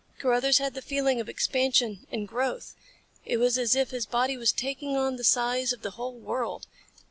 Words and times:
Carruthers 0.17 0.57
had 0.57 0.73
the 0.73 0.81
feeling 0.81 1.21
of 1.21 1.29
expansion 1.29 2.07
and 2.11 2.27
growth. 2.27 2.73
It 3.23 3.37
was 3.37 3.59
as 3.59 3.75
if 3.75 3.91
his 3.91 4.07
body 4.07 4.35
was 4.35 4.51
taking 4.51 4.97
on 4.97 5.15
the 5.17 5.23
size 5.23 5.71
of 5.73 5.83
the 5.83 5.91
whole 5.91 6.15
world. 6.17 6.65